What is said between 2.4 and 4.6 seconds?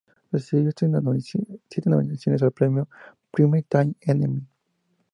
al Premio Primetime Emmy.